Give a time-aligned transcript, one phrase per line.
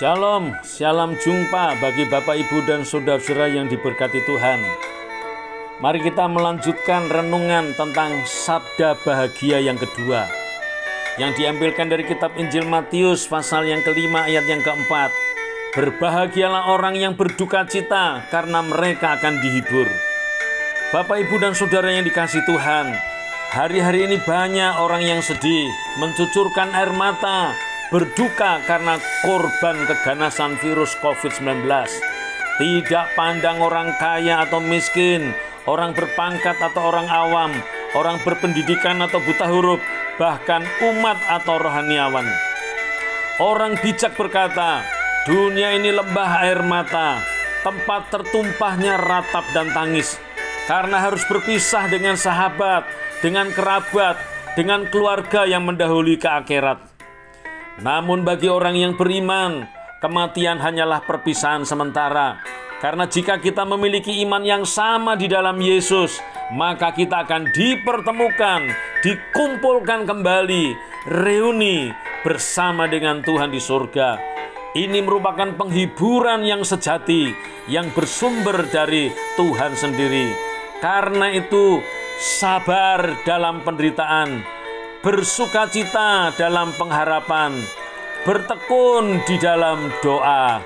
[0.00, 4.64] Shalom, shalom jumpa bagi Bapak Ibu dan Saudara-saudara yang diberkati Tuhan.
[5.76, 10.24] Mari kita melanjutkan renungan tentang sabda bahagia yang kedua
[11.20, 15.12] yang diambilkan dari kitab Injil Matius pasal yang kelima ayat yang keempat.
[15.76, 19.84] Berbahagialah orang yang berduka cita karena mereka akan dihibur.
[20.96, 22.96] Bapak, Ibu, dan Saudara yang dikasih Tuhan,
[23.52, 25.68] hari-hari ini banyak orang yang sedih,
[26.00, 27.52] mencucurkan air mata,
[27.90, 31.66] berduka karena korban keganasan virus COVID-19.
[32.62, 35.34] Tidak pandang orang kaya atau miskin,
[35.66, 37.50] orang berpangkat atau orang awam,
[37.98, 39.82] orang berpendidikan atau buta huruf,
[40.22, 42.26] bahkan umat atau rohaniawan.
[43.40, 44.84] Orang bijak berkata,
[45.24, 47.18] dunia ini lembah air mata,
[47.64, 50.20] tempat tertumpahnya ratap dan tangis,
[50.68, 52.84] karena harus berpisah dengan sahabat,
[53.24, 54.20] dengan kerabat,
[54.52, 56.89] dengan keluarga yang mendahului ke akhirat.
[57.80, 59.64] Namun bagi orang yang beriman,
[60.04, 62.36] kematian hanyalah perpisahan sementara.
[62.80, 66.20] Karena jika kita memiliki iman yang sama di dalam Yesus,
[66.52, 68.72] maka kita akan dipertemukan,
[69.04, 70.76] dikumpulkan kembali,
[71.08, 71.92] reuni
[72.24, 74.16] bersama dengan Tuhan di surga.
[74.76, 77.32] Ini merupakan penghiburan yang sejati
[77.68, 80.32] yang bersumber dari Tuhan sendiri.
[80.80, 81.84] Karena itu,
[82.16, 84.40] sabar dalam penderitaan,
[85.04, 87.60] bersukacita dalam pengharapan,
[88.24, 90.60] bertekun di dalam doa.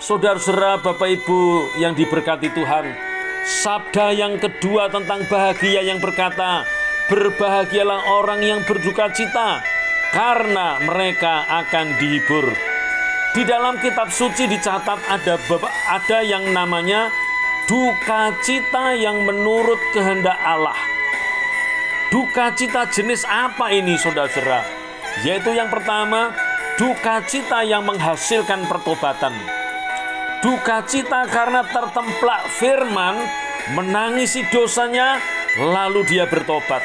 [0.00, 2.92] Saudara-saudara, Bapak Ibu yang diberkati Tuhan,
[3.44, 6.64] sabda yang kedua tentang bahagia yang berkata,
[7.08, 9.60] "Berbahagialah orang yang berduka cita,
[10.12, 12.52] karena mereka akan dihibur."
[13.34, 15.34] Di dalam kitab suci dicatat ada
[15.90, 17.10] ada yang namanya
[17.66, 20.76] duka cita yang menurut kehendak Allah.
[22.14, 24.62] Duka cita jenis apa ini saudara-saudara?
[25.26, 26.30] Yaitu yang pertama,
[26.74, 29.30] duka cita yang menghasilkan pertobatan.
[30.42, 33.16] Duka cita karena tertemplak firman,
[33.72, 35.22] menangisi dosanya,
[35.56, 36.82] lalu dia bertobat.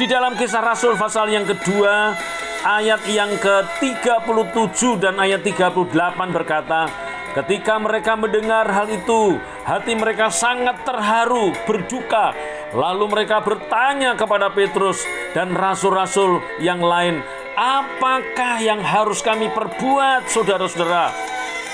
[0.00, 2.16] Di dalam kisah Rasul pasal yang kedua,
[2.64, 5.92] ayat yang ke-37 dan ayat 38
[6.32, 6.88] berkata,
[7.32, 12.36] Ketika mereka mendengar hal itu, hati mereka sangat terharu, berduka,
[12.72, 15.04] Lalu mereka bertanya kepada Petrus
[15.36, 17.20] dan rasul-rasul yang lain,
[17.56, 21.12] "Apakah yang harus kami perbuat, saudara-saudara?"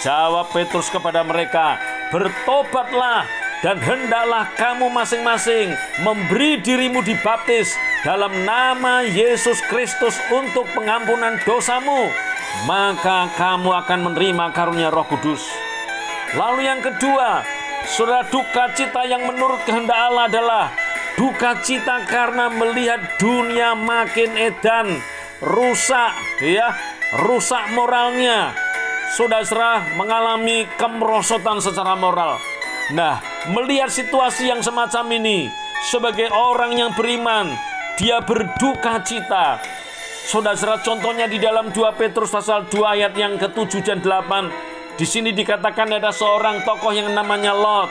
[0.05, 1.78] Jawab Petrus kepada mereka,
[2.15, 3.27] "Bertobatlah
[3.65, 5.75] dan hendaklah kamu masing-masing
[6.06, 7.75] memberi dirimu dibaptis
[8.06, 12.11] dalam nama Yesus Kristus untuk pengampunan dosamu,
[12.67, 15.43] maka kamu akan menerima karunia Roh Kudus."
[16.37, 17.43] Lalu yang kedua,
[17.88, 20.67] Saudara duka cita yang menurut kehendak Allah adalah
[21.17, 24.99] duka cita karena melihat dunia makin edan,
[25.43, 26.75] rusak ya,
[27.22, 28.54] rusak moralnya.
[29.15, 32.37] Saudara mengalami kemerosotan secara moral.
[32.93, 35.49] Nah, melihat situasi yang semacam ini
[35.88, 37.49] sebagai orang yang beriman,
[37.97, 39.62] dia berduka cita.
[40.28, 45.00] Saudara contohnya di dalam 2 Petrus pasal 2 ayat yang ke-7 dan 8.
[45.00, 47.88] Di sini dikatakan ada seorang tokoh yang namanya Lot.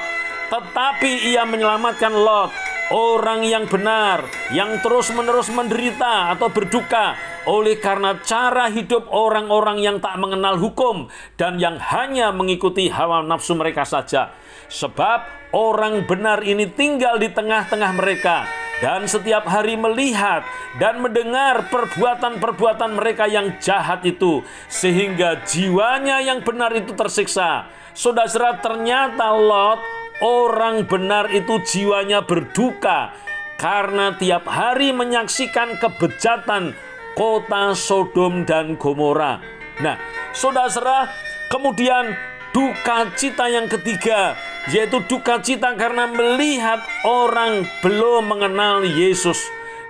[0.54, 2.54] Tetapi ia menyelamatkan Lot
[2.94, 10.20] orang yang benar, yang terus-menerus menderita atau berduka oleh karena cara hidup orang-orang yang tak
[10.20, 11.08] mengenal hukum
[11.40, 14.36] dan yang hanya mengikuti hawa nafsu mereka saja.
[14.68, 18.44] Sebab orang benar ini tinggal di tengah-tengah mereka
[18.84, 20.44] dan setiap hari melihat
[20.78, 27.72] dan mendengar perbuatan-perbuatan mereka yang jahat itu sehingga jiwanya yang benar itu tersiksa.
[27.98, 29.82] Saudara, ternyata Lot
[30.22, 33.16] orang benar itu jiwanya berduka
[33.58, 36.78] karena tiap hari menyaksikan kebejatan
[37.18, 39.42] kota Sodom dan Gomora.
[39.82, 39.98] Nah,
[40.38, 41.10] saudara,
[41.50, 42.14] kemudian
[42.54, 49.40] duka cita yang ketiga yaitu duka cita karena melihat orang belum mengenal Yesus.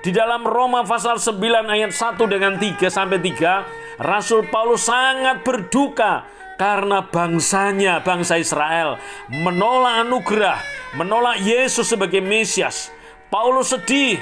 [0.05, 6.29] Di dalam Roma pasal 9 ayat 1 dengan 3 sampai 3, Rasul Paulus sangat berduka
[6.61, 10.61] karena bangsanya, bangsa Israel, menolak anugerah,
[10.93, 12.93] menolak Yesus sebagai Mesias.
[13.27, 14.21] Paulus sedih,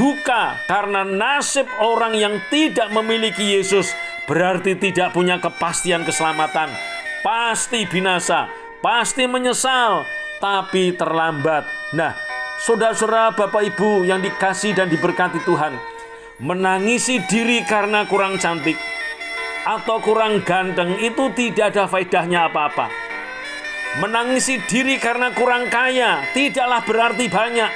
[0.00, 3.92] duka karena nasib orang yang tidak memiliki Yesus
[4.24, 6.72] berarti tidak punya kepastian keselamatan.
[7.20, 8.48] Pasti binasa,
[8.80, 10.08] pasti menyesal,
[10.40, 11.68] tapi terlambat.
[11.92, 12.16] Nah,
[12.64, 15.76] saudara-saudara, bapak ibu yang dikasih dan diberkati Tuhan,
[16.40, 18.80] menangisi diri karena kurang cantik,
[19.68, 22.88] atau kurang ganteng itu tidak ada faedahnya apa-apa.
[24.00, 27.72] Menangisi diri karena kurang kaya tidaklah berarti banyak.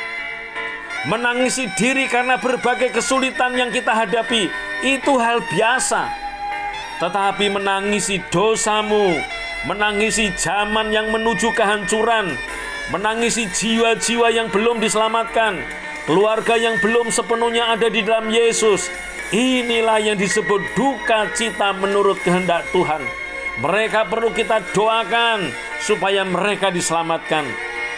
[1.05, 4.49] Menangisi diri karena berbagai kesulitan yang kita hadapi
[4.81, 6.25] itu hal biasa.
[6.95, 9.19] tetapi menangisi dosamu,
[9.67, 12.33] menangisi zaman yang menuju kehancuran,
[12.95, 15.59] menangisi jiwa-jiwa yang belum diselamatkan,
[16.07, 18.89] keluarga yang belum sepenuhnya ada di dalam Yesus.
[19.35, 23.03] Inilah yang disebut duka cita menurut kehendak Tuhan.
[23.59, 25.51] Mereka perlu kita doakan
[25.83, 27.43] supaya mereka diselamatkan.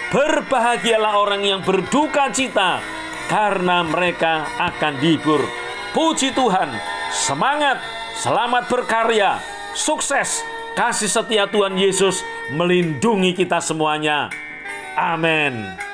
[0.09, 2.96] Berbahagialah orang yang berduka cita
[3.27, 5.43] karena mereka akan dihibur.
[5.95, 6.75] Puji Tuhan,
[7.15, 7.81] semangat,
[8.19, 9.41] selamat berkarya,
[9.73, 10.45] sukses,
[10.75, 12.21] kasih setia Tuhan Yesus
[12.53, 14.29] melindungi kita semuanya.
[14.97, 15.86] Amin.